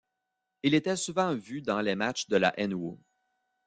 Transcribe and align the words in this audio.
Il 0.63 0.73
était 0.73 0.95
souvent 0.95 1.35
vu 1.35 1.61
dans 1.61 1.79
les 1.79 1.93
matchs 1.93 2.27
de 2.27 2.35
la 2.37 2.55
nWo. 2.57 2.99